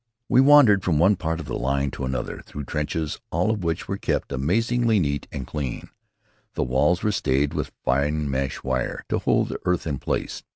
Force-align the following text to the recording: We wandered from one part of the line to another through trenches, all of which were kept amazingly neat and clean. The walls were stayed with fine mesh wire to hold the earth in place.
We 0.27 0.41
wandered 0.41 0.83
from 0.83 0.97
one 0.97 1.15
part 1.15 1.39
of 1.39 1.45
the 1.45 1.55
line 1.59 1.91
to 1.91 2.05
another 2.05 2.41
through 2.41 2.63
trenches, 2.63 3.21
all 3.29 3.51
of 3.51 3.63
which 3.63 3.87
were 3.87 3.97
kept 3.97 4.31
amazingly 4.31 4.97
neat 4.99 5.27
and 5.31 5.45
clean. 5.45 5.89
The 6.55 6.63
walls 6.63 7.03
were 7.03 7.11
stayed 7.11 7.53
with 7.53 7.71
fine 7.85 8.27
mesh 8.27 8.63
wire 8.63 9.03
to 9.09 9.19
hold 9.19 9.49
the 9.49 9.59
earth 9.63 9.85
in 9.85 9.99
place. 9.99 10.41